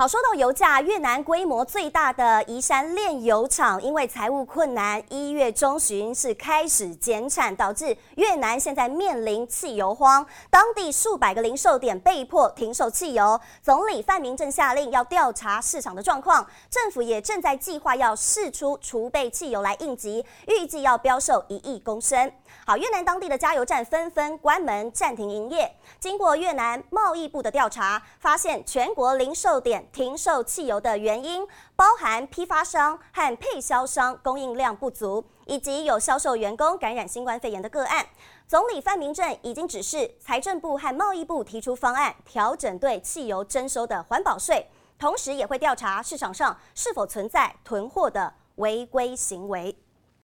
[0.00, 13.38] 好，说到油价，越南规模最大的宜山炼油厂因为财务困难，一月中旬是开始减产，导致越南现在面临汽油荒，当地数百个零售点被迫停售汽油。
[13.60, 22.32] 总理范明正下令要调查市场的状况，政府也正在计划要释出储备汽油来应急，预计要标售一亿公升。
[22.64, 25.70] 好，越南当地的加油站纷纷关门暂停营业。
[25.98, 38.06] 经过越南贸易部的调查，发现全国零售点停售汽油的原因，包含批发商和配销商供应量不足，以及有销售员工感染新冠肺炎的个案。
[38.46, 44.68] 总理范明正已经指示财政部和贸易部提出方案，调整对汽油征收的环保税，
[44.98, 49.76] 同时也会调查市场上是否存在囤货的违规行为。